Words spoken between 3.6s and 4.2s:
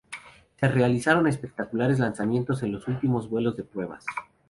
pruebas.